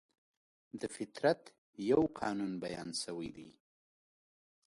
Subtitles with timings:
[0.79, 1.41] د فطرت
[1.91, 3.49] یو قانون بیان شوی دی.